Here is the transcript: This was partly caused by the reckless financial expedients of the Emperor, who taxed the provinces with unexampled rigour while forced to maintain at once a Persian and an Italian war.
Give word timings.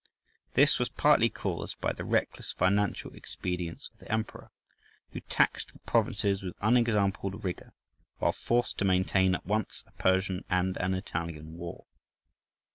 This 0.55 0.79
was 0.79 0.89
partly 0.89 1.29
caused 1.29 1.79
by 1.79 1.93
the 1.93 2.03
reckless 2.03 2.53
financial 2.53 3.13
expedients 3.13 3.91
of 3.93 3.99
the 3.99 4.11
Emperor, 4.11 4.49
who 5.11 5.19
taxed 5.19 5.73
the 5.73 5.77
provinces 5.81 6.41
with 6.41 6.55
unexampled 6.59 7.43
rigour 7.43 7.71
while 8.17 8.33
forced 8.33 8.79
to 8.79 8.83
maintain 8.85 9.35
at 9.35 9.45
once 9.45 9.83
a 9.85 9.91
Persian 10.01 10.43
and 10.49 10.75
an 10.77 10.95
Italian 10.95 11.53
war. 11.55 11.85